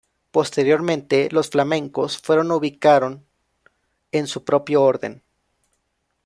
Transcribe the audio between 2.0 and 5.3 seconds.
fueron ubicaron en su propio orden.